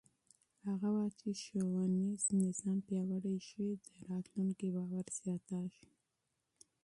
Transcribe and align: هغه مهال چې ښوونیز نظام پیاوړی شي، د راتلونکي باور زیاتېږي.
هغه 0.67 0.87
مهال 0.95 1.11
چې 1.19 1.29
ښوونیز 1.41 2.23
نظام 2.43 2.77
پیاوړی 2.87 3.37
شي، 3.49 3.67
د 3.85 3.87
راتلونکي 4.09 4.67
باور 4.75 5.05
زیاتېږي. 5.21 5.85